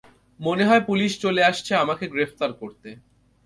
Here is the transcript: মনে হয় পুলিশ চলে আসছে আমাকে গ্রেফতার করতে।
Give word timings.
মনে 0.39 0.63
হয় 0.65 0.83
পুলিশ 0.85 1.11
চলে 1.19 1.41
আসছে 1.43 1.71
আমাকে 1.75 2.05
গ্রেফতার 2.07 2.51
করতে। 2.53 2.89